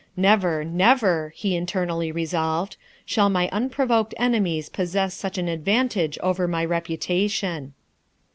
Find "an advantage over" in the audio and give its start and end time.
5.37-6.47